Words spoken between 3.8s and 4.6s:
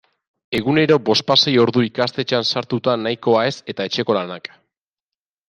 etxeko lanak.